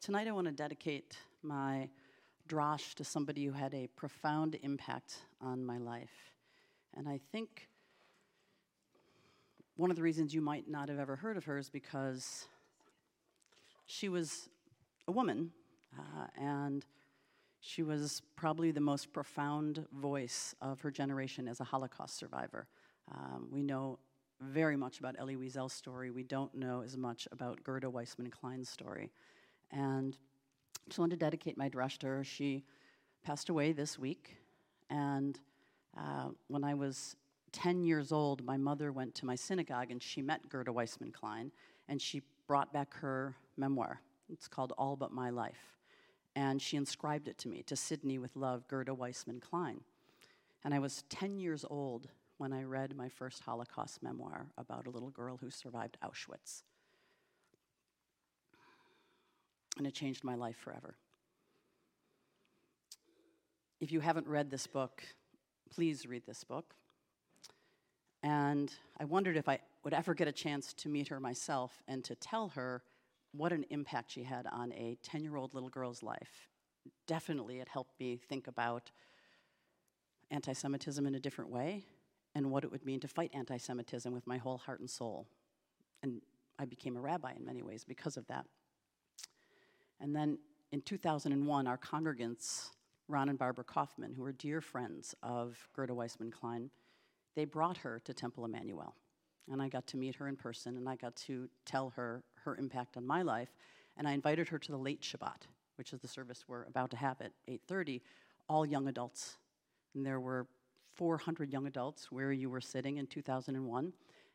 Tonight, 0.00 0.28
I 0.28 0.32
want 0.32 0.46
to 0.46 0.52
dedicate 0.52 1.16
my 1.42 1.88
drosh 2.48 2.94
to 2.94 3.04
somebody 3.04 3.44
who 3.44 3.52
had 3.52 3.74
a 3.74 3.88
profound 3.96 4.56
impact 4.62 5.16
on 5.40 5.66
my 5.66 5.76
life. 5.78 6.32
And 6.96 7.08
I 7.08 7.18
think 7.32 7.68
one 9.76 9.90
of 9.90 9.96
the 9.96 10.02
reasons 10.02 10.32
you 10.32 10.40
might 10.40 10.68
not 10.68 10.88
have 10.88 11.00
ever 11.00 11.16
heard 11.16 11.36
of 11.36 11.44
her 11.46 11.58
is 11.58 11.68
because 11.68 12.46
she 13.86 14.08
was 14.08 14.48
a 15.08 15.12
woman, 15.12 15.50
uh, 15.98 16.26
and 16.40 16.86
she 17.60 17.82
was 17.82 18.22
probably 18.36 18.70
the 18.70 18.80
most 18.80 19.12
profound 19.12 19.84
voice 19.92 20.54
of 20.62 20.80
her 20.80 20.92
generation 20.92 21.48
as 21.48 21.58
a 21.58 21.64
Holocaust 21.64 22.16
survivor. 22.16 22.68
Um, 23.12 23.48
we 23.50 23.62
know 23.64 23.98
very 24.40 24.76
much 24.76 25.00
about 25.00 25.16
Elie 25.18 25.36
Wiesel's 25.36 25.72
story. 25.72 26.12
We 26.12 26.22
don't 26.22 26.54
know 26.54 26.82
as 26.82 26.96
much 26.96 27.26
about 27.32 27.64
Gerda 27.64 27.88
Weissmann 27.88 28.30
Klein's 28.30 28.68
story. 28.68 29.10
And 29.70 30.16
just 30.88 30.98
wanted 30.98 31.18
to 31.18 31.24
dedicate 31.24 31.56
my 31.58 31.68
drush 31.68 31.98
to 31.98 32.06
her. 32.06 32.24
She 32.24 32.64
passed 33.22 33.48
away 33.48 33.72
this 33.72 33.98
week. 33.98 34.36
And 34.90 35.38
uh, 35.96 36.28
when 36.48 36.64
I 36.64 36.74
was 36.74 37.16
10 37.52 37.84
years 37.84 38.12
old, 38.12 38.44
my 38.44 38.56
mother 38.56 38.92
went 38.92 39.14
to 39.16 39.26
my 39.26 39.34
synagogue 39.34 39.90
and 39.90 40.02
she 40.02 40.22
met 40.22 40.48
Gerda 40.48 40.72
Weissmann 40.72 41.12
Klein 41.12 41.52
and 41.88 42.00
she 42.00 42.22
brought 42.46 42.72
back 42.72 42.94
her 42.94 43.34
memoir. 43.56 44.00
It's 44.30 44.48
called 44.48 44.72
All 44.78 44.96
But 44.96 45.12
My 45.12 45.30
Life. 45.30 45.76
And 46.36 46.62
she 46.62 46.76
inscribed 46.76 47.28
it 47.28 47.38
to 47.38 47.48
me 47.48 47.62
to 47.64 47.76
Sydney 47.76 48.18
with 48.18 48.36
love, 48.36 48.68
Gerda 48.68 48.94
Weissmann 48.94 49.40
Klein. 49.40 49.80
And 50.64 50.72
I 50.72 50.78
was 50.78 51.04
10 51.08 51.38
years 51.38 51.64
old 51.68 52.08
when 52.36 52.52
I 52.52 52.62
read 52.62 52.96
my 52.96 53.08
first 53.08 53.42
Holocaust 53.42 54.02
memoir 54.02 54.46
about 54.56 54.86
a 54.86 54.90
little 54.90 55.10
girl 55.10 55.36
who 55.36 55.50
survived 55.50 55.98
Auschwitz 56.04 56.62
and 59.78 59.86
it 59.86 59.94
changed 59.94 60.24
my 60.24 60.34
life 60.34 60.56
forever. 60.56 60.96
If 63.80 63.92
you 63.92 64.00
haven't 64.00 64.26
read 64.26 64.50
this 64.50 64.66
book, 64.66 65.02
please 65.70 66.06
read 66.06 66.24
this 66.26 66.44
book. 66.44 66.74
And 68.22 68.72
I 68.98 69.04
wondered 69.04 69.36
if 69.36 69.48
I 69.48 69.60
would 69.84 69.94
ever 69.94 70.12
get 70.14 70.26
a 70.26 70.32
chance 70.32 70.72
to 70.74 70.88
meet 70.88 71.08
her 71.08 71.20
myself 71.20 71.80
and 71.86 72.04
to 72.04 72.16
tell 72.16 72.48
her 72.50 72.82
what 73.32 73.52
an 73.52 73.64
impact 73.70 74.10
she 74.10 74.24
had 74.24 74.46
on 74.48 74.72
a 74.72 74.98
10 75.02 75.22
year 75.22 75.36
old 75.36 75.54
little 75.54 75.68
girl's 75.68 76.02
life. 76.02 76.48
Definitely, 77.06 77.60
it 77.60 77.68
helped 77.68 77.98
me 78.00 78.18
think 78.28 78.48
about 78.48 78.90
anti 80.30 80.52
Semitism 80.52 81.06
in 81.06 81.14
a 81.14 81.20
different 81.20 81.50
way 81.50 81.84
and 82.34 82.50
what 82.50 82.64
it 82.64 82.70
would 82.72 82.84
mean 82.84 83.00
to 83.00 83.08
fight 83.08 83.30
anti 83.32 83.58
Semitism 83.58 84.12
with 84.12 84.26
my 84.26 84.38
whole 84.38 84.58
heart 84.58 84.80
and 84.80 84.90
soul. 84.90 85.28
And 86.02 86.20
I 86.58 86.64
became 86.64 86.96
a 86.96 87.00
rabbi 87.00 87.32
in 87.36 87.44
many 87.44 87.62
ways 87.62 87.84
because 87.84 88.16
of 88.16 88.26
that. 88.26 88.46
And 90.00 90.14
then 90.14 90.38
in 90.72 90.82
2001, 90.82 91.66
our 91.66 91.78
congregants, 91.78 92.70
Ron 93.08 93.28
and 93.28 93.38
Barbara 93.38 93.64
Kaufman, 93.64 94.12
who 94.12 94.22
were 94.22 94.32
dear 94.32 94.60
friends 94.60 95.14
of 95.22 95.68
Gerda 95.74 95.94
Weissmann 95.94 96.30
Klein, 96.30 96.70
they 97.34 97.44
brought 97.44 97.78
her 97.78 98.00
to 98.04 98.12
Temple 98.12 98.44
Emmanuel. 98.44 98.94
And 99.50 99.62
I 99.62 99.68
got 99.68 99.86
to 99.88 99.96
meet 99.96 100.14
her 100.16 100.28
in 100.28 100.36
person, 100.36 100.76
and 100.76 100.88
I 100.88 100.96
got 100.96 101.16
to 101.16 101.48
tell 101.64 101.90
her 101.90 102.22
her 102.44 102.56
impact 102.56 102.96
on 102.96 103.06
my 103.06 103.22
life. 103.22 103.54
And 103.96 104.06
I 104.06 104.12
invited 104.12 104.48
her 104.48 104.58
to 104.58 104.72
the 104.72 104.78
late 104.78 105.00
Shabbat, 105.00 105.46
which 105.76 105.92
is 105.92 106.00
the 106.00 106.08
service 106.08 106.44
we're 106.46 106.64
about 106.64 106.90
to 106.90 106.96
have 106.96 107.20
at 107.20 107.32
8:30, 107.48 108.02
all 108.48 108.66
young 108.66 108.88
adults. 108.88 109.38
And 109.94 110.04
there 110.04 110.20
were 110.20 110.46
400 110.94 111.50
young 111.50 111.66
adults 111.66 112.12
where 112.12 112.30
you 112.32 112.50
were 112.50 112.60
sitting 112.60 112.98
in 112.98 113.06
2001. 113.06 113.92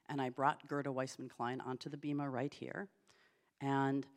And 0.10 0.22
I 0.22 0.30
brought 0.30 0.68
Gerda 0.68 0.90
Weissmann 0.90 1.30
Klein 1.30 1.62
onto 1.62 1.90
the 1.90 1.98
bema 1.98 2.30
right 2.30 2.54
here. 2.54 2.90
And 3.62 4.08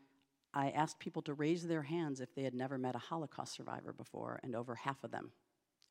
I 0.56 0.70
asked 0.70 0.98
people 0.98 1.20
to 1.22 1.34
raise 1.34 1.66
their 1.66 1.82
hands 1.82 2.22
if 2.22 2.34
they 2.34 2.42
had 2.42 2.54
never 2.54 2.78
met 2.78 2.94
a 2.94 2.98
Holocaust 2.98 3.52
survivor 3.52 3.92
before, 3.92 4.40
and 4.42 4.56
over 4.56 4.74
half 4.74 5.04
of 5.04 5.10
them 5.10 5.30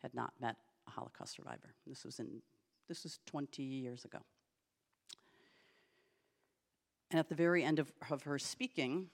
had 0.01 0.15
not 0.15 0.33
met 0.41 0.55
a 0.87 0.89
Holocaust 0.89 1.35
survivor. 1.35 1.75
This 1.85 2.03
was 2.03 2.19
in 2.19 2.41
this 2.87 3.03
was 3.03 3.19
20 3.27 3.61
years 3.61 4.05
ago. 4.05 4.19
And 7.11 7.19
at 7.19 7.29
the 7.29 7.35
very 7.35 7.63
end 7.63 7.79
of, 7.79 7.91
of 8.09 8.23
her 8.23 8.37
speaking, 8.39 9.07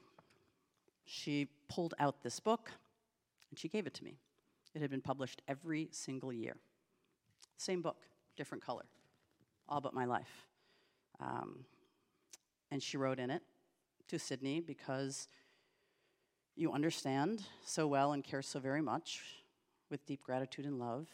she 1.05 1.47
pulled 1.69 1.93
out 1.99 2.23
this 2.23 2.39
book 2.39 2.71
and 3.49 3.59
she 3.59 3.67
gave 3.67 3.87
it 3.87 3.93
to 3.95 4.03
me. 4.03 4.17
It 4.73 4.81
had 4.81 4.89
been 4.89 5.01
published 5.01 5.41
every 5.47 5.89
single 5.91 6.31
year. 6.31 6.55
Same 7.57 7.81
book, 7.81 8.03
different 8.37 8.63
color, 8.63 8.85
all 9.67 9.81
but 9.81 9.93
my 9.93 10.05
life. 10.05 10.47
Um, 11.19 11.65
and 12.71 12.81
she 12.81 12.97
wrote 12.97 13.19
in 13.19 13.29
it 13.29 13.41
to 14.07 14.19
Sydney 14.19 14.59
because 14.59 15.27
you 16.55 16.71
understand 16.71 17.43
so 17.65 17.87
well 17.87 18.13
and 18.13 18.23
care 18.23 18.41
so 18.41 18.59
very 18.59 18.81
much 18.81 19.21
with 19.89 20.05
deep 20.05 20.21
gratitude 20.23 20.65
and 20.65 20.79
love 20.79 21.07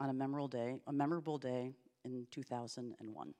on 0.00 0.10
a 0.10 0.12
memorable 0.12 0.48
day, 0.48 0.76
a 0.86 0.92
memorable 0.92 1.38
day 1.38 1.72
in 2.04 2.26
2001. 2.30 3.34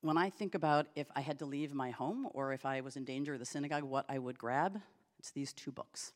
When 0.00 0.16
I 0.16 0.30
think 0.30 0.54
about 0.54 0.86
if 0.94 1.08
I 1.16 1.20
had 1.20 1.38
to 1.40 1.44
leave 1.44 1.74
my 1.74 1.90
home 1.90 2.28
or 2.32 2.52
if 2.52 2.64
I 2.64 2.80
was 2.80 2.96
in 2.96 3.04
danger 3.04 3.34
of 3.34 3.40
the 3.40 3.46
synagogue, 3.46 3.82
what 3.82 4.04
I 4.08 4.18
would 4.18 4.38
grab, 4.38 4.80
it's 5.18 5.32
these 5.32 5.52
two 5.52 5.72
books. 5.72 6.12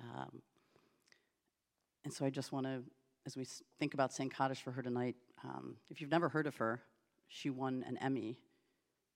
Um, 0.00 0.42
and 2.04 2.12
so 2.12 2.26
I 2.26 2.30
just 2.30 2.52
want 2.52 2.66
to, 2.66 2.82
as 3.24 3.36
we 3.36 3.46
think 3.78 3.94
about 3.94 4.12
saying 4.12 4.30
Kaddish 4.30 4.60
for 4.60 4.72
her 4.72 4.82
tonight, 4.82 5.16
um, 5.42 5.76
if 5.90 6.00
you've 6.00 6.10
never 6.10 6.28
heard 6.28 6.46
of 6.46 6.56
her, 6.56 6.82
she 7.28 7.48
won 7.48 7.84
an 7.88 7.96
Emmy 7.98 8.38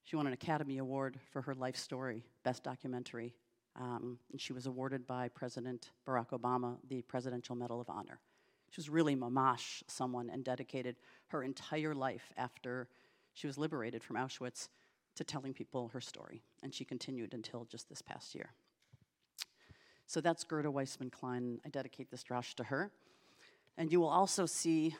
she 0.04 0.16
won 0.16 0.26
an 0.26 0.32
Academy 0.32 0.78
Award 0.78 1.18
for 1.30 1.42
her 1.42 1.54
life 1.54 1.76
story, 1.76 2.24
Best 2.42 2.62
Documentary. 2.62 3.34
Um, 3.76 4.18
and 4.32 4.40
she 4.40 4.52
was 4.52 4.66
awarded 4.66 5.06
by 5.06 5.28
President 5.28 5.90
Barack 6.06 6.30
Obama 6.30 6.76
the 6.88 7.02
Presidential 7.02 7.54
Medal 7.54 7.80
of 7.80 7.88
Honor. 7.88 8.18
She 8.70 8.80
was 8.80 8.90
really 8.90 9.14
mamash 9.14 9.82
someone 9.86 10.30
and 10.30 10.44
dedicated 10.44 10.96
her 11.28 11.42
entire 11.42 11.94
life 11.94 12.32
after 12.36 12.88
she 13.34 13.46
was 13.46 13.56
liberated 13.56 14.02
from 14.02 14.16
Auschwitz 14.16 14.68
to 15.14 15.24
telling 15.24 15.54
people 15.54 15.88
her 15.88 16.00
story. 16.00 16.42
And 16.62 16.74
she 16.74 16.84
continued 16.84 17.34
until 17.34 17.66
just 17.66 17.88
this 17.88 18.02
past 18.02 18.34
year. 18.34 18.50
So 20.06 20.20
that's 20.20 20.42
Gerda 20.42 20.70
Weissmann 20.70 21.12
Klein. 21.12 21.60
I 21.64 21.68
dedicate 21.68 22.10
this 22.10 22.24
drosh 22.24 22.54
to 22.54 22.64
her. 22.64 22.90
And 23.76 23.92
you 23.92 24.00
will 24.00 24.08
also 24.08 24.46
see 24.46 24.96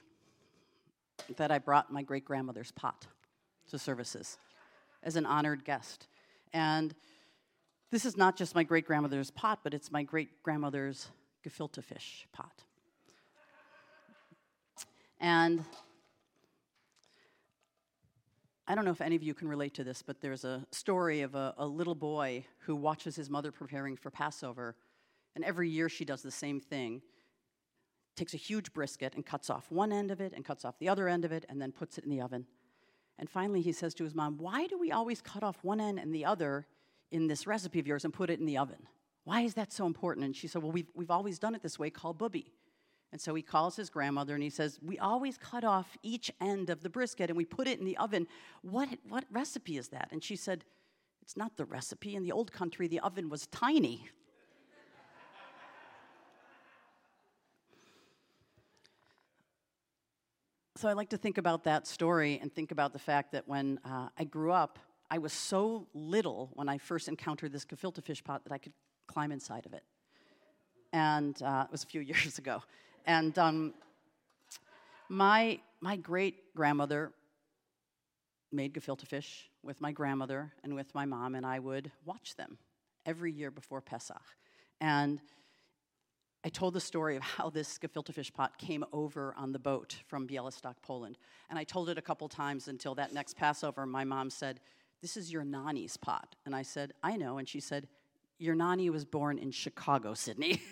that 1.37 1.51
I 1.51 1.59
brought 1.59 1.93
my 1.93 2.03
great 2.03 2.25
grandmother's 2.25 2.71
pot 2.73 3.07
to 3.71 3.79
services 3.79 4.39
as 5.03 5.17
an 5.17 5.27
honored 5.27 5.65
guest. 5.65 6.09
And 6.53 6.95
this 7.91 8.05
is 8.05 8.17
not 8.17 8.37
just 8.37 8.55
my 8.55 8.63
great 8.63 8.87
grandmother's 8.87 9.31
pot, 9.31 9.61
but 9.63 9.75
it's 9.75 9.91
my 9.91 10.03
great 10.03 10.43
grandmother's 10.43 11.09
gefilte 11.45 11.83
fish 11.83 12.27
pot. 12.33 12.65
And 15.21 15.65
I 18.67 18.75
don't 18.75 18.85
know 18.85 18.91
if 18.91 19.01
any 19.01 19.17
of 19.17 19.23
you 19.23 19.35
can 19.35 19.49
relate 19.49 19.75
to 19.75 19.85
this, 19.85 20.03
but 20.03 20.21
there's 20.21 20.45
a 20.45 20.65
story 20.71 21.23
of 21.23 21.35
a, 21.35 21.55
a, 21.57 21.67
little 21.67 21.95
boy 21.95 22.45
who 22.61 22.77
watches 22.77 23.17
his 23.17 23.31
mother 23.31 23.51
preparing 23.51 23.97
for 23.97 24.11
Passover, 24.11 24.77
and 25.35 25.43
every 25.43 25.71
year 25.71 25.89
she 25.89 26.05
does 26.05 26.23
the 26.23 26.31
same 26.31 26.61
thing. 26.61 27.01
Takes 28.15 28.35
a 28.35 28.37
huge 28.37 28.73
brisket 28.73 29.15
and 29.15 29.25
cuts 29.25 29.49
off 29.49 29.71
one 29.71 29.91
end 29.91 30.11
of 30.11 30.21
it 30.21 30.35
and 30.35 30.45
cuts 30.45 30.65
off 30.65 30.79
the 30.79 30.89
other 30.89 31.09
end 31.09 31.25
of 31.25 31.33
it 31.33 31.47
and 31.49 31.61
then 31.61 31.73
puts 31.73 31.97
it 31.97 32.05
in 32.05 32.11
the 32.11 32.21
oven. 32.21 32.47
And 33.19 33.29
finally, 33.29 33.61
he 33.61 33.73
says 33.73 33.95
to 33.95 34.05
his 34.05 34.15
mom, 34.15 34.39
Why 34.39 34.67
do 34.67 34.79
we 34.79 34.93
always 34.93 35.21
cut 35.21 35.43
off 35.43 35.59
one 35.63 35.81
end 35.81 35.99
and 35.99 36.15
the 36.15 36.25
other 36.25 36.67
in 37.11 37.27
this 37.27 37.47
recipe 37.47 37.81
of 37.81 37.87
yours 37.87 38.05
and 38.05 38.15
put 38.15 38.31
it 38.31 38.39
in 38.39 38.47
the 38.47 38.59
oven? 38.59 38.87
Why 39.25 39.43
is 39.43 39.55
that 39.55 39.73
so 39.73 39.87
important? 39.87 40.25
And 40.25 40.37
she 40.37 40.47
said, 40.47 40.63
Well, 40.63 40.73
we've, 40.73 40.91
we've 40.95 41.11
always 41.11 41.39
done 41.39 41.55
it 41.55 41.63
this 41.63 41.79
way, 41.79 41.91
called 41.91 42.19
bubby. 42.19 42.53
And 43.11 43.21
so 43.21 43.35
he 43.35 43.43
calls 43.43 43.75
his 43.75 43.89
grandmother 43.91 44.35
and 44.35 44.43
he 44.43 44.51
says, 44.51 44.79
We 44.83 44.99
always 44.99 45.39
cut 45.39 45.65
off 45.65 45.97
each 46.03 46.31
end 46.41 46.71
of 46.71 46.83
the 46.83 46.91
brisket 46.91 47.31
and 47.31 47.37
we 47.37 47.45
put 47.45 47.67
it 47.67 47.79
in 47.79 47.85
the 47.85 47.97
oven. 47.97 48.27
What, 48.63 48.89
what 49.09 49.25
recipe 49.31 49.79
is 49.79 49.89
that? 49.89 50.09
And 50.13 50.23
she 50.23 50.37
said, 50.37 50.65
It's 51.23 51.37
not 51.37 51.57
the 51.57 51.65
recipe. 51.65 52.15
In 52.15 52.23
the 52.23 52.33
old 52.33 52.53
country, 52.53 52.87
the 52.87 53.01
oven 53.01 53.29
was 53.29 53.47
tiny. 53.49 54.09
So 60.79 60.89
I 60.89 60.93
like 60.93 61.09
to 61.09 61.17
think 61.17 61.39
about 61.39 61.65
that 61.65 61.89
story 61.89 62.39
and 62.41 62.55
think 62.55 62.71
about 62.71 62.93
the 62.93 63.01
fact 63.01 63.33
that 63.33 63.49
when 63.49 63.81
uh, 63.85 64.11
I 64.17 64.23
grew 64.23 64.53
up, 64.53 64.79
I 65.11 65.19
was 65.19 65.33
so 65.33 65.89
little 65.93 66.51
when 66.53 66.69
I 66.69 66.79
first 66.79 67.09
encountered 67.09 67.51
this 67.51 67.65
gefilte 67.65 68.01
fish 68.01 68.23
pot 68.23 68.45
that 68.45 68.53
I 68.53 68.59
could 68.59 68.75
climb 69.09 69.33
inside 69.33 69.67
of 69.67 69.73
it. 69.73 69.83
And 70.93 71.43
uh, 71.43 71.65
it 71.67 71.73
was 71.73 71.83
a 71.83 71.87
few 71.89 72.01
years 72.13 72.39
ago. 72.39 72.63
And 73.07 73.37
um, 73.41 73.75
my, 75.09 75.59
my 75.81 75.97
great 75.97 76.55
grandmother 76.55 77.11
made 78.53 78.73
gefilte 78.73 79.05
fish 79.05 79.51
with 79.65 79.81
my 79.81 79.91
grandmother 79.91 80.53
and 80.63 80.77
with 80.77 80.95
my 80.95 81.05
mom, 81.05 81.35
and 81.35 81.45
I 81.45 81.59
would 81.59 81.91
watch 82.05 82.37
them 82.37 82.57
every 83.05 83.33
year 83.33 83.51
before 83.51 83.81
Pesach. 83.81 84.23
And 84.81 85.21
I 86.45 86.49
told 86.51 86.75
the 86.75 86.81
story 86.81 87.17
of 87.17 87.23
how 87.23 87.51
this 87.51 87.79
gefilte 87.79 88.15
fish 88.15 88.33
pot 88.33 88.59
came 88.59 88.85
over 88.93 89.35
on 89.37 89.51
the 89.51 89.59
boat 89.59 89.97
from 90.07 90.29
Bialystok, 90.29 90.77
Poland. 90.83 91.19
And 91.51 91.59
I 91.59 91.65
told 91.65 91.89
it 91.89 91.99
a 91.99 92.03
couple 92.03 92.29
times 92.29 92.69
until 92.69 92.95
that 92.95 93.13
next 93.13 93.37
Passover, 93.37 93.85
my 93.87 94.05
mom 94.05 94.31
said, 94.31 94.61
This 95.03 95.17
is 95.17 95.33
your 95.33 95.43
nanny's 95.43 95.97
pot. 95.97 96.37
And 96.47 96.55
I 96.55 96.63
said, 96.63 96.93
I 97.03 97.17
know. 97.17 97.39
And 97.39 97.49
she 97.49 97.59
said, 97.59 97.89
Your 98.39 98.55
nanny 98.55 98.89
was 98.89 99.05
born 99.05 99.39
in 99.39 99.51
Chicago, 99.51 100.15
Sydney. 100.15 100.63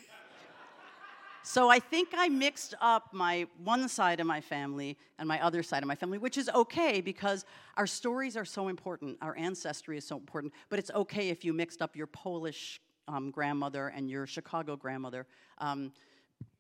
so 1.43 1.69
I 1.69 1.81
think 1.81 2.11
I 2.17 2.29
mixed 2.29 2.75
up 2.81 3.13
my 3.13 3.49
one 3.65 3.89
side 3.89 4.21
of 4.21 4.27
my 4.27 4.41
family 4.41 4.97
and 5.19 5.27
my 5.27 5.43
other 5.43 5.65
side 5.65 5.83
of 5.83 5.89
my 5.89 5.97
family, 5.97 6.19
which 6.19 6.39
is 6.39 6.49
okay 6.51 7.01
because 7.01 7.45
our 7.77 7.89
stories 7.89 8.37
are 8.37 8.45
so 8.45 8.69
important. 8.69 9.19
Our 9.21 9.37
ancestry 9.37 9.99
is 9.99 10.07
so 10.07 10.17
important. 10.17 10.53
But 10.69 10.79
it's 10.79 10.93
okay 10.93 11.29
if 11.31 11.45
you 11.45 11.53
mixed 11.53 11.83
up 11.83 11.97
your 11.97 12.07
Polish 12.07 12.81
um, 13.09 13.31
grandmother 13.31 13.89
and 13.89 14.11
your 14.11 14.27
Chicago 14.27 14.77
grandmother. 14.77 15.27
Um, 15.59 15.93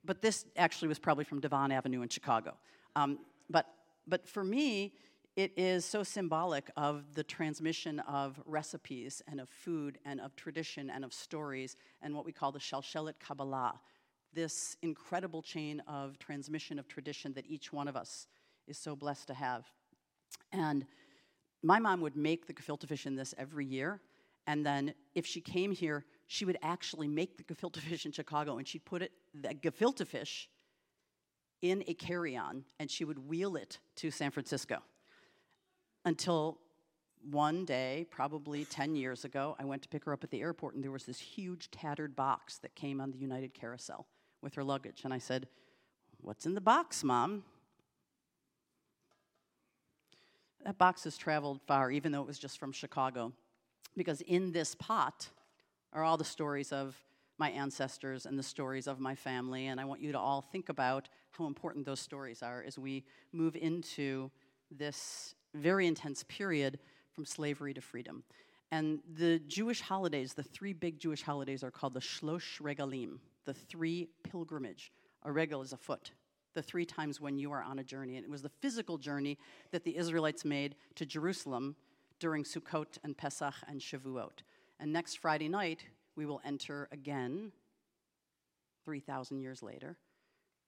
but 0.04 0.22
this 0.22 0.44
actually 0.56 0.88
was 0.88 0.98
probably 0.98 1.24
from 1.24 1.40
Devon 1.40 1.72
Avenue 1.72 2.02
in 2.02 2.08
Chicago. 2.08 2.56
Um, 2.94 3.18
but, 3.50 3.66
but 4.06 4.26
for 4.28 4.44
me, 4.44 4.94
it 5.36 5.52
is 5.58 5.84
so 5.84 6.02
symbolic 6.02 6.70
of 6.76 7.14
the 7.14 7.22
transmission 7.22 8.00
of 8.00 8.40
recipes 8.46 9.20
and 9.28 9.38
of 9.38 9.50
food 9.50 9.98
and 10.06 10.20
of 10.20 10.34
tradition 10.34 10.88
and 10.88 11.04
of 11.04 11.12
stories 11.12 11.76
and 12.00 12.14
what 12.14 12.24
we 12.24 12.32
call 12.32 12.52
the 12.52 12.58
Shalshelet 12.58 13.14
Kabbalah, 13.20 13.78
this 14.32 14.76
incredible 14.80 15.42
chain 15.42 15.82
of 15.86 16.18
transmission 16.18 16.78
of 16.78 16.88
tradition 16.88 17.34
that 17.34 17.44
each 17.46 17.70
one 17.70 17.86
of 17.86 17.96
us 17.96 18.28
is 18.66 18.78
so 18.78 18.96
blessed 18.96 19.26
to 19.26 19.34
have. 19.34 19.66
And 20.52 20.86
my 21.62 21.78
mom 21.78 22.00
would 22.00 22.16
make 22.16 22.46
the 22.46 22.54
gefilte 22.54 22.88
fish 22.88 23.06
in 23.06 23.14
this 23.14 23.34
every 23.36 23.66
year. 23.66 24.00
And 24.46 24.64
then 24.64 24.94
if 25.14 25.26
she 25.26 25.40
came 25.40 25.72
here, 25.72 26.04
she 26.26 26.44
would 26.44 26.58
actually 26.62 27.08
make 27.08 27.36
the 27.36 27.44
gefilte 27.44 27.78
fish 27.80 28.06
in 28.06 28.12
Chicago 28.12 28.58
and 28.58 28.66
she'd 28.66 28.84
put 28.84 29.02
it, 29.02 29.12
the 29.34 29.54
gefilte 29.54 30.06
fish, 30.06 30.48
in 31.62 31.82
a 31.86 31.94
carry 31.94 32.36
on 32.36 32.64
and 32.78 32.90
she 32.90 33.04
would 33.04 33.28
wheel 33.28 33.56
it 33.56 33.78
to 33.96 34.10
San 34.10 34.30
Francisco. 34.30 34.82
Until 36.04 36.58
one 37.30 37.64
day, 37.64 38.06
probably 38.10 38.64
10 38.64 38.94
years 38.94 39.24
ago, 39.24 39.56
I 39.58 39.64
went 39.64 39.82
to 39.82 39.88
pick 39.88 40.04
her 40.04 40.12
up 40.12 40.22
at 40.22 40.30
the 40.30 40.40
airport 40.40 40.74
and 40.74 40.84
there 40.84 40.92
was 40.92 41.04
this 41.04 41.18
huge 41.18 41.70
tattered 41.70 42.14
box 42.14 42.58
that 42.58 42.74
came 42.74 43.00
on 43.00 43.10
the 43.10 43.18
United 43.18 43.54
Carousel 43.54 44.06
with 44.42 44.54
her 44.54 44.64
luggage. 44.64 45.02
And 45.04 45.12
I 45.12 45.18
said, 45.18 45.48
What's 46.20 46.46
in 46.46 46.54
the 46.54 46.60
box, 46.60 47.04
Mom? 47.04 47.44
That 50.64 50.78
box 50.78 51.04
has 51.04 51.16
traveled 51.16 51.60
far, 51.66 51.90
even 51.90 52.10
though 52.10 52.22
it 52.22 52.26
was 52.26 52.38
just 52.38 52.58
from 52.58 52.72
Chicago, 52.72 53.32
because 53.96 54.22
in 54.22 54.50
this 54.50 54.74
pot, 54.74 55.28
are 55.96 56.04
all 56.04 56.18
the 56.18 56.24
stories 56.24 56.72
of 56.72 56.94
my 57.38 57.50
ancestors 57.50 58.26
and 58.26 58.38
the 58.38 58.42
stories 58.42 58.86
of 58.86 59.00
my 59.00 59.14
family. 59.14 59.66
And 59.66 59.80
I 59.80 59.86
want 59.86 60.02
you 60.02 60.12
to 60.12 60.18
all 60.18 60.42
think 60.42 60.68
about 60.68 61.08
how 61.30 61.46
important 61.46 61.86
those 61.86 62.00
stories 62.00 62.42
are 62.42 62.62
as 62.66 62.78
we 62.78 63.04
move 63.32 63.56
into 63.56 64.30
this 64.70 65.34
very 65.54 65.86
intense 65.86 66.22
period 66.28 66.78
from 67.12 67.24
slavery 67.24 67.72
to 67.72 67.80
freedom. 67.80 68.24
And 68.70 69.00
the 69.16 69.38
Jewish 69.38 69.80
holidays, 69.80 70.34
the 70.34 70.42
three 70.42 70.74
big 70.74 70.98
Jewish 70.98 71.22
holidays, 71.22 71.64
are 71.64 71.70
called 71.70 71.94
the 71.94 72.00
Shlosh 72.00 72.60
Regalim, 72.60 73.18
the 73.46 73.54
three 73.54 74.08
pilgrimage. 74.22 74.92
A 75.22 75.32
regal 75.32 75.62
is 75.62 75.72
a 75.72 75.78
foot, 75.78 76.10
the 76.54 76.62
three 76.62 76.84
times 76.84 77.22
when 77.22 77.38
you 77.38 77.52
are 77.52 77.62
on 77.62 77.78
a 77.78 77.84
journey. 77.84 78.16
And 78.16 78.24
it 78.24 78.30
was 78.30 78.42
the 78.42 78.50
physical 78.60 78.98
journey 78.98 79.38
that 79.70 79.84
the 79.84 79.96
Israelites 79.96 80.44
made 80.44 80.74
to 80.96 81.06
Jerusalem 81.06 81.74
during 82.18 82.44
Sukkot 82.44 82.98
and 83.02 83.16
Pesach 83.16 83.54
and 83.66 83.80
Shavuot. 83.80 84.42
And 84.78 84.92
next 84.92 85.18
Friday 85.18 85.48
night, 85.48 85.84
we 86.16 86.26
will 86.26 86.40
enter 86.44 86.88
again, 86.92 87.52
3,000 88.84 89.40
years 89.40 89.62
later, 89.62 89.96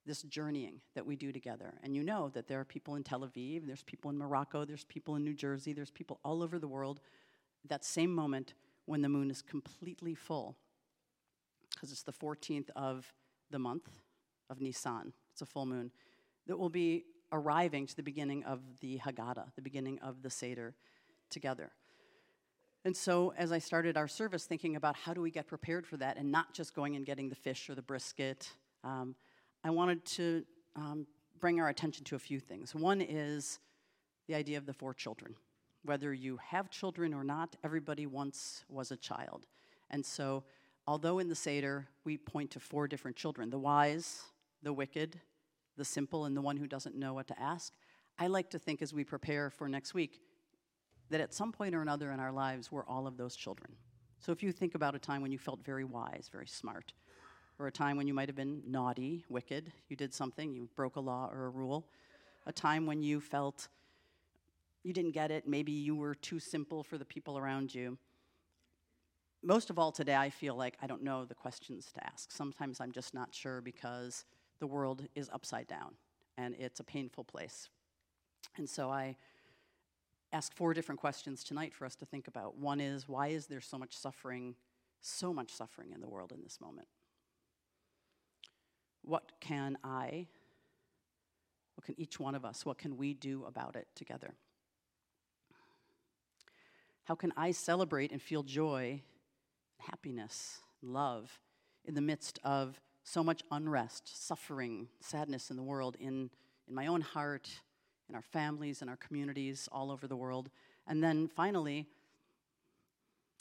this 0.05 0.23
journeying 0.23 0.81
that 0.95 1.05
we 1.05 1.15
do 1.15 1.31
together. 1.31 1.75
And 1.83 1.95
you 1.95 2.03
know 2.03 2.29
that 2.29 2.47
there 2.47 2.59
are 2.59 2.65
people 2.65 2.95
in 2.95 3.03
Tel 3.03 3.21
Aviv, 3.21 3.65
there's 3.65 3.83
people 3.83 4.09
in 4.09 4.17
Morocco, 4.17 4.65
there's 4.65 4.85
people 4.85 5.15
in 5.15 5.23
New 5.23 5.33
Jersey, 5.33 5.73
there's 5.73 5.91
people 5.91 6.19
all 6.23 6.41
over 6.41 6.57
the 6.57 6.67
world. 6.67 6.99
That 7.67 7.85
same 7.85 8.13
moment 8.13 8.55
when 8.85 9.01
the 9.01 9.09
moon 9.09 9.29
is 9.29 9.41
completely 9.41 10.15
full, 10.15 10.55
because 11.73 11.91
it's 11.91 12.03
the 12.03 12.11
14th 12.11 12.69
of 12.75 13.13
the 13.51 13.59
month 13.59 13.89
of 14.49 14.61
Nisan, 14.61 15.13
it's 15.31 15.41
a 15.41 15.45
full 15.45 15.65
moon, 15.65 15.91
that 16.47 16.57
will 16.57 16.69
be 16.69 17.05
arriving 17.31 17.85
to 17.85 17.95
the 17.95 18.01
beginning 18.01 18.43
of 18.45 18.61
the 18.79 18.97
Haggadah, 18.97 19.53
the 19.55 19.61
beginning 19.61 19.99
of 19.99 20.23
the 20.23 20.29
Seder 20.29 20.73
together. 21.29 21.71
And 22.85 22.95
so, 22.95 23.33
as 23.37 23.51
I 23.51 23.59
started 23.59 23.97
our 23.97 24.07
service, 24.07 24.45
thinking 24.45 24.77
about 24.77 24.95
how 24.95 25.13
do 25.13 25.21
we 25.21 25.31
get 25.31 25.47
prepared 25.47 25.85
for 25.85 25.97
that 25.97 26.17
and 26.17 26.31
not 26.31 26.53
just 26.53 26.73
going 26.73 26.95
and 26.95 27.05
getting 27.05 27.27
the 27.27 27.35
fish 27.35 27.69
or 27.69 27.75
the 27.75 27.81
brisket, 27.81 28.49
um, 28.85 29.15
I 29.63 29.69
wanted 29.69 30.05
to 30.05 30.45
um, 30.77 31.05
bring 31.39 31.59
our 31.59 31.67
attention 31.67 32.05
to 32.05 32.15
a 32.15 32.19
few 32.19 32.39
things. 32.39 32.73
One 32.73 33.01
is 33.01 33.59
the 34.27 34.35
idea 34.35 34.57
of 34.57 34.65
the 34.65 34.73
four 34.73 34.93
children. 34.93 35.35
Whether 35.83 36.13
you 36.13 36.37
have 36.37 36.69
children 36.69 37.13
or 37.13 37.23
not, 37.23 37.55
everybody 37.63 38.05
once 38.05 38.63
was 38.69 38.91
a 38.91 38.97
child. 38.97 39.45
And 39.89 40.05
so, 40.05 40.43
although 40.87 41.19
in 41.19 41.27
the 41.27 41.35
Seder 41.35 41.87
we 42.05 42.17
point 42.17 42.51
to 42.51 42.59
four 42.59 42.87
different 42.87 43.17
children 43.17 43.49
the 43.49 43.59
wise, 43.59 44.21
the 44.63 44.71
wicked, 44.71 45.19
the 45.75 45.85
simple, 45.85 46.25
and 46.25 46.35
the 46.35 46.41
one 46.41 46.57
who 46.57 46.67
doesn't 46.67 46.95
know 46.95 47.13
what 47.13 47.27
to 47.27 47.39
ask, 47.41 47.73
I 48.17 48.27
like 48.27 48.49
to 48.51 48.59
think 48.59 48.81
as 48.81 48.93
we 48.93 49.03
prepare 49.03 49.49
for 49.49 49.67
next 49.67 49.93
week, 49.93 50.21
that 51.09 51.21
at 51.21 51.33
some 51.33 51.51
point 51.51 51.75
or 51.75 51.81
another 51.81 52.11
in 52.11 52.19
our 52.19 52.31
lives, 52.31 52.71
we're 52.71 52.85
all 52.85 53.07
of 53.07 53.17
those 53.17 53.35
children. 53.35 53.71
So 54.19 54.31
if 54.31 54.43
you 54.43 54.51
think 54.51 54.75
about 54.75 54.95
a 54.95 54.99
time 54.99 55.21
when 55.21 55.31
you 55.31 55.37
felt 55.37 55.63
very 55.63 55.83
wise, 55.83 56.29
very 56.31 56.47
smart, 56.47 56.93
or 57.57 57.67
a 57.67 57.71
time 57.71 57.97
when 57.97 58.07
you 58.07 58.13
might 58.13 58.29
have 58.29 58.35
been 58.35 58.61
naughty, 58.65 59.25
wicked, 59.29 59.71
you 59.87 59.95
did 59.95 60.13
something, 60.13 60.53
you 60.53 60.69
broke 60.75 60.95
a 60.95 60.99
law 60.99 61.29
or 61.31 61.45
a 61.45 61.49
rule, 61.49 61.87
a 62.45 62.51
time 62.51 62.85
when 62.85 63.01
you 63.01 63.19
felt 63.19 63.67
you 64.83 64.93
didn't 64.93 65.11
get 65.11 65.29
it, 65.29 65.47
maybe 65.47 65.71
you 65.71 65.95
were 65.95 66.15
too 66.15 66.39
simple 66.39 66.83
for 66.83 66.97
the 66.97 67.05
people 67.05 67.37
around 67.37 67.73
you. 67.73 67.97
Most 69.43 69.69
of 69.69 69.79
all 69.79 69.91
today, 69.91 70.15
I 70.15 70.29
feel 70.29 70.55
like 70.55 70.77
I 70.81 70.87
don't 70.87 71.03
know 71.03 71.25
the 71.25 71.35
questions 71.35 71.91
to 71.93 72.05
ask. 72.05 72.31
Sometimes 72.31 72.79
I'm 72.79 72.91
just 72.91 73.13
not 73.13 73.33
sure 73.33 73.61
because 73.61 74.25
the 74.59 74.67
world 74.67 75.07
is 75.15 75.29
upside 75.33 75.67
down 75.67 75.95
and 76.37 76.55
it's 76.59 76.79
a 76.79 76.83
painful 76.83 77.23
place. 77.23 77.69
And 78.57 78.69
so 78.69 78.89
I 78.89 79.15
ask 80.31 80.53
four 80.55 80.73
different 80.73 80.99
questions 80.99 81.43
tonight 81.43 81.73
for 81.73 81.85
us 81.85 81.95
to 81.95 82.05
think 82.05 82.27
about. 82.27 82.57
One 82.57 82.79
is 82.79 83.07
why 83.07 83.27
is 83.27 83.47
there 83.47 83.61
so 83.61 83.77
much 83.77 83.95
suffering, 83.95 84.55
so 85.01 85.33
much 85.33 85.51
suffering 85.51 85.91
in 85.93 86.01
the 86.01 86.07
world 86.07 86.31
in 86.31 86.43
this 86.43 86.59
moment? 86.61 86.87
What 89.01 89.31
can 89.39 89.77
I, 89.83 90.27
what 91.75 91.85
can 91.85 91.99
each 91.99 92.19
one 92.19 92.35
of 92.35 92.45
us, 92.45 92.65
what 92.65 92.77
can 92.77 92.97
we 92.97 93.13
do 93.13 93.45
about 93.45 93.75
it 93.75 93.87
together? 93.95 94.33
How 97.05 97.15
can 97.15 97.33
I 97.35 97.51
celebrate 97.51 98.11
and 98.11 98.21
feel 98.21 98.43
joy, 98.43 99.01
happiness, 99.79 100.59
love 100.83 101.39
in 101.85 101.95
the 101.95 102.01
midst 102.01 102.37
of 102.43 102.79
so 103.03 103.23
much 103.23 103.41
unrest, 103.51 104.27
suffering, 104.27 104.87
sadness 104.99 105.49
in 105.49 105.57
the 105.57 105.63
world, 105.63 105.97
in, 105.99 106.29
in 106.67 106.75
my 106.75 106.85
own 106.85 107.01
heart, 107.01 107.49
in 108.09 108.15
our 108.15 108.21
families, 108.21 108.81
in 108.81 108.89
our 108.89 108.97
communities 108.97 109.69
all 109.71 109.91
over 109.91 110.07
the 110.07 110.15
world. 110.15 110.49
And 110.87 111.03
then 111.03 111.27
finally, 111.27 111.85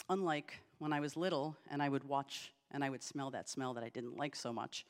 unlike 0.08 0.60
when 0.78 0.92
I 0.92 1.00
was 1.00 1.16
little 1.16 1.56
and 1.70 1.82
I 1.82 1.88
would 1.88 2.04
watch 2.04 2.52
and 2.70 2.84
I 2.84 2.90
would 2.90 3.02
smell 3.02 3.30
that 3.30 3.48
smell 3.48 3.74
that 3.74 3.82
I 3.82 3.88
didn't 3.88 4.16
like 4.16 4.36
so 4.36 4.52
much, 4.52 4.84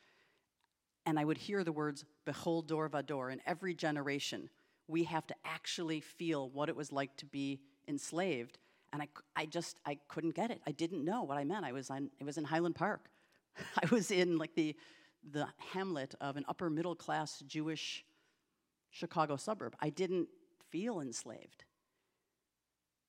and 1.06 1.18
I 1.18 1.24
would 1.24 1.38
hear 1.38 1.64
the 1.64 1.72
words, 1.72 2.04
B'chol, 2.26 2.66
Dor 2.66 2.88
Vador, 2.90 3.32
in 3.32 3.40
every 3.46 3.72
generation, 3.72 4.50
we 4.88 5.04
have 5.04 5.26
to 5.28 5.34
actually 5.44 6.00
feel 6.00 6.50
what 6.50 6.68
it 6.68 6.76
was 6.76 6.92
like 6.92 7.16
to 7.16 7.26
be 7.26 7.60
enslaved. 7.86 8.58
And 8.92 9.00
I, 9.00 9.08
I 9.36 9.46
just, 9.46 9.78
I 9.86 9.98
couldn't 10.08 10.34
get 10.34 10.50
it. 10.50 10.60
I 10.66 10.72
didn't 10.72 11.04
know 11.04 11.22
what 11.22 11.38
I 11.38 11.44
meant. 11.44 11.64
I 11.64 11.72
was, 11.72 11.88
on, 11.88 12.10
I 12.20 12.24
was 12.24 12.36
in 12.36 12.44
Highland 12.44 12.74
Park. 12.74 13.08
I 13.82 13.86
was 13.90 14.10
in 14.10 14.38
like 14.38 14.54
the, 14.54 14.74
the 15.32 15.46
hamlet 15.72 16.14
of 16.20 16.36
an 16.36 16.44
upper 16.48 16.68
middle 16.68 16.94
class 16.94 17.42
Jewish 17.46 18.04
Chicago 18.90 19.36
suburb. 19.36 19.74
I 19.80 19.90
didn't 19.90 20.28
feel 20.70 21.00
enslaved. 21.00 21.64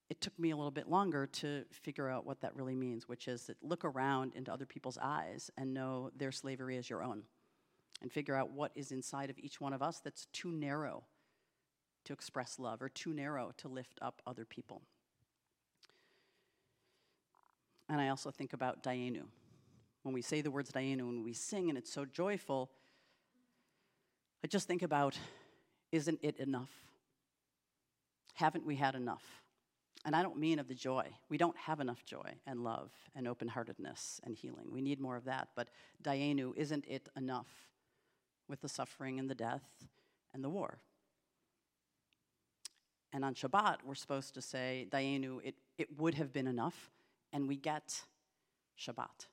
It 0.09 0.21
took 0.21 0.37
me 0.39 0.49
a 0.49 0.55
little 0.55 0.71
bit 0.71 0.89
longer 0.89 1.27
to 1.27 1.65
figure 1.71 2.09
out 2.09 2.25
what 2.25 2.41
that 2.41 2.55
really 2.55 2.75
means, 2.75 3.07
which 3.07 3.27
is 3.27 3.43
that 3.43 3.57
look 3.61 3.85
around 3.85 4.33
into 4.33 4.51
other 4.51 4.65
people's 4.65 4.97
eyes 4.99 5.51
and 5.57 5.73
know 5.73 6.09
their 6.15 6.31
slavery 6.31 6.77
is 6.77 6.89
your 6.89 7.03
own. 7.03 7.23
And 8.01 8.11
figure 8.11 8.35
out 8.35 8.51
what 8.51 8.71
is 8.75 8.91
inside 8.91 9.29
of 9.29 9.37
each 9.37 9.59
one 9.59 9.73
of 9.73 9.81
us 9.81 9.99
that's 9.99 10.25
too 10.31 10.51
narrow 10.51 11.03
to 12.05 12.13
express 12.13 12.57
love 12.57 12.81
or 12.81 12.89
too 12.89 13.13
narrow 13.13 13.51
to 13.57 13.67
lift 13.67 13.99
up 14.01 14.21
other 14.25 14.45
people. 14.45 14.81
And 17.89 17.99
I 17.99 18.09
also 18.09 18.31
think 18.31 18.53
about 18.53 18.83
Dayenu. 18.83 19.23
When 20.03 20.13
we 20.13 20.21
say 20.21 20.41
the 20.41 20.49
words 20.49 20.71
Dayenu, 20.71 21.05
when 21.05 21.23
we 21.23 21.33
sing 21.33 21.69
and 21.69 21.77
it's 21.77 21.91
so 21.91 22.05
joyful, 22.05 22.71
I 24.43 24.47
just 24.47 24.67
think 24.67 24.81
about 24.81 25.19
isn't 25.91 26.19
it 26.21 26.37
enough? 26.37 26.71
Haven't 28.35 28.65
we 28.65 28.75
had 28.75 28.95
enough? 28.95 29.23
And 30.05 30.15
I 30.15 30.23
don't 30.23 30.37
mean 30.37 30.59
of 30.59 30.67
the 30.67 30.75
joy. 30.75 31.07
We 31.27 31.37
don't 31.37 31.57
have 31.57 31.81
enough 31.81 32.05
joy 32.05 32.35
and 32.47 32.63
love 32.63 32.91
and 33.15 33.27
open 33.27 33.49
heartedness 33.49 34.21
and 34.23 34.33
healing. 34.33 34.67
We 34.71 34.81
need 34.81 34.99
more 34.99 35.17
of 35.17 35.25
that. 35.25 35.49
But 35.55 35.67
Dayenu, 36.01 36.55
isn't 36.55 36.85
it 36.87 37.09
enough 37.17 37.49
with 38.47 38.61
the 38.61 38.69
suffering 38.69 39.19
and 39.19 39.29
the 39.29 39.35
death 39.35 39.65
and 40.33 40.43
the 40.43 40.49
war? 40.49 40.79
And 43.11 43.25
on 43.25 43.33
Shabbat, 43.33 43.77
we're 43.83 43.95
supposed 43.95 44.35
to 44.35 44.41
say, 44.41 44.87
Dayenu, 44.89 45.39
it, 45.43 45.55
it 45.77 45.99
would 45.99 46.13
have 46.13 46.31
been 46.31 46.47
enough. 46.47 46.91
And 47.33 47.47
we 47.47 47.57
get 47.57 48.01
Shabbat. 48.79 49.27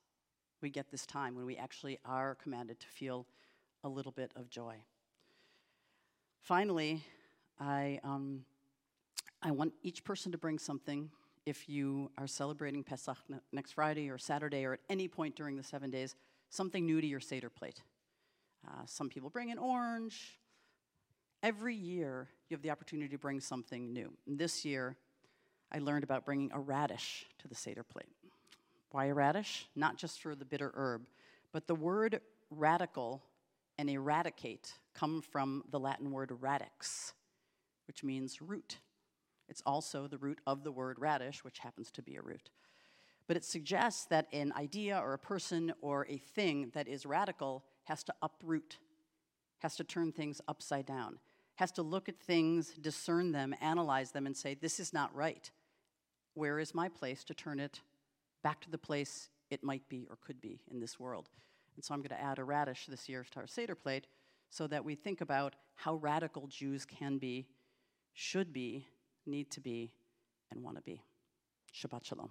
We 0.62 0.70
get 0.70 0.90
this 0.90 1.06
time 1.06 1.36
when 1.36 1.46
we 1.46 1.56
actually 1.56 1.98
are 2.04 2.34
commanded 2.34 2.80
to 2.80 2.86
feel 2.88 3.26
a 3.84 3.88
little 3.88 4.12
bit 4.12 4.32
of 4.34 4.50
joy. 4.50 4.76
Finally, 6.46 7.02
I, 7.58 7.98
um, 8.04 8.44
I 9.42 9.50
want 9.50 9.72
each 9.82 10.04
person 10.04 10.30
to 10.30 10.38
bring 10.38 10.60
something. 10.60 11.10
If 11.44 11.68
you 11.68 12.08
are 12.18 12.28
celebrating 12.28 12.84
Pesach 12.84 13.16
next 13.50 13.72
Friday 13.72 14.08
or 14.10 14.16
Saturday 14.16 14.64
or 14.64 14.74
at 14.74 14.80
any 14.88 15.08
point 15.08 15.34
during 15.34 15.56
the 15.56 15.64
seven 15.64 15.90
days, 15.90 16.14
something 16.48 16.86
new 16.86 17.00
to 17.00 17.06
your 17.06 17.18
Seder 17.18 17.50
plate. 17.50 17.82
Uh, 18.64 18.82
some 18.84 19.08
people 19.08 19.28
bring 19.28 19.50
an 19.50 19.58
orange. 19.58 20.38
Every 21.42 21.74
year, 21.74 22.28
you 22.48 22.54
have 22.54 22.62
the 22.62 22.70
opportunity 22.70 23.08
to 23.08 23.18
bring 23.18 23.40
something 23.40 23.92
new. 23.92 24.12
And 24.28 24.38
this 24.38 24.64
year, 24.64 24.94
I 25.72 25.80
learned 25.80 26.04
about 26.04 26.24
bringing 26.24 26.52
a 26.54 26.60
radish 26.60 27.26
to 27.40 27.48
the 27.48 27.56
Seder 27.56 27.82
plate. 27.82 28.06
Why 28.92 29.06
a 29.06 29.14
radish? 29.14 29.66
Not 29.74 29.96
just 29.96 30.22
for 30.22 30.36
the 30.36 30.44
bitter 30.44 30.70
herb, 30.76 31.08
but 31.50 31.66
the 31.66 31.74
word 31.74 32.20
radical 32.52 33.24
and 33.78 33.90
eradicate 33.90 34.72
come 34.94 35.22
from 35.22 35.64
the 35.70 35.80
Latin 35.80 36.10
word 36.10 36.32
radix, 36.40 37.12
which 37.86 38.02
means 38.02 38.40
root. 38.40 38.78
It's 39.48 39.62
also 39.64 40.06
the 40.06 40.18
root 40.18 40.40
of 40.46 40.64
the 40.64 40.72
word 40.72 40.98
radish, 40.98 41.44
which 41.44 41.58
happens 41.58 41.90
to 41.92 42.02
be 42.02 42.16
a 42.16 42.22
root. 42.22 42.50
But 43.28 43.36
it 43.36 43.44
suggests 43.44 44.06
that 44.06 44.26
an 44.32 44.52
idea 44.56 44.98
or 44.98 45.12
a 45.12 45.18
person 45.18 45.72
or 45.80 46.06
a 46.08 46.16
thing 46.16 46.70
that 46.74 46.88
is 46.88 47.04
radical 47.04 47.64
has 47.84 48.02
to 48.04 48.14
uproot, 48.22 48.78
has 49.58 49.76
to 49.76 49.84
turn 49.84 50.12
things 50.12 50.40
upside 50.48 50.86
down, 50.86 51.18
has 51.56 51.72
to 51.72 51.82
look 51.82 52.08
at 52.08 52.20
things, 52.20 52.72
discern 52.80 53.32
them, 53.32 53.54
analyze 53.60 54.12
them, 54.12 54.26
and 54.26 54.36
say, 54.36 54.54
this 54.54 54.78
is 54.78 54.92
not 54.92 55.14
right. 55.14 55.50
Where 56.34 56.58
is 56.58 56.74
my 56.74 56.88
place 56.88 57.24
to 57.24 57.34
turn 57.34 57.60
it 57.60 57.80
back 58.42 58.60
to 58.62 58.70
the 58.70 58.78
place 58.78 59.30
it 59.50 59.64
might 59.64 59.88
be 59.88 60.06
or 60.10 60.18
could 60.24 60.40
be 60.40 60.60
in 60.70 60.80
this 60.80 61.00
world? 61.00 61.30
And 61.76 61.84
so 61.84 61.94
I'm 61.94 62.00
going 62.00 62.18
to 62.18 62.22
add 62.22 62.38
a 62.38 62.44
radish 62.44 62.86
this 62.86 63.08
year 63.08 63.24
to 63.32 63.40
our 63.40 63.46
Seder 63.46 63.74
plate 63.74 64.06
so 64.50 64.66
that 64.66 64.84
we 64.84 64.94
think 64.94 65.20
about 65.20 65.54
how 65.74 65.96
radical 65.96 66.46
Jews 66.46 66.86
can 66.86 67.18
be, 67.18 67.46
should 68.14 68.52
be, 68.52 68.86
need 69.26 69.50
to 69.50 69.60
be, 69.60 69.92
and 70.50 70.62
want 70.62 70.76
to 70.76 70.82
be. 70.82 71.02
Shabbat 71.74 72.04
Shalom. 72.04 72.30